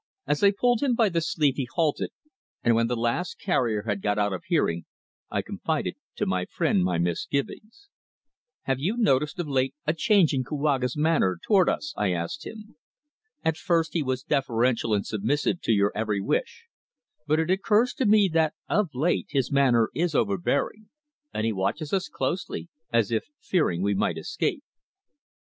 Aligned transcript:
As 0.25 0.41
I 0.43 0.49
pulled 0.49 0.81
him 0.81 0.95
by 0.95 1.09
the 1.09 1.21
sleeve 1.21 1.57
he 1.57 1.67
halted, 1.71 2.09
and 2.63 2.73
when 2.73 2.87
the 2.87 2.95
last 2.95 3.35
carrier 3.37 3.83
had 3.83 4.01
got 4.01 4.17
out 4.17 4.33
of 4.33 4.45
hearing 4.47 4.85
I 5.29 5.43
confided 5.43 5.93
to 6.15 6.25
my 6.25 6.45
friend 6.47 6.83
my 6.83 6.97
misgivings. 6.97 7.87
"Have 8.63 8.79
you 8.79 8.97
not 8.97 9.03
noticed 9.13 9.37
of 9.37 9.47
late 9.47 9.75
a 9.85 9.93
change 9.93 10.33
in 10.33 10.43
Kouaga's 10.43 10.97
manner 10.97 11.37
towards 11.43 11.69
us?" 11.69 11.93
I 11.95 12.13
asked 12.13 12.47
him. 12.47 12.77
"At 13.45 13.57
first 13.57 13.93
he 13.93 14.01
was 14.01 14.23
deferential 14.23 14.95
and 14.95 15.05
submissive 15.05 15.61
to 15.61 15.71
your 15.71 15.91
every 15.93 16.19
wish, 16.19 16.63
but 17.27 17.39
it 17.39 17.51
occurs 17.51 17.93
to 17.93 18.07
me 18.07 18.27
that 18.33 18.55
of 18.67 18.95
late 18.95 19.27
his 19.29 19.51
manner 19.51 19.91
is 19.93 20.15
overbearing, 20.15 20.89
and 21.31 21.45
he 21.45 21.53
watches 21.53 21.93
us 21.93 22.09
closely, 22.09 22.69
as 22.91 23.11
if 23.11 23.25
fearing 23.39 23.83
we 23.83 23.93
might 23.93 24.17
escape." 24.17 24.63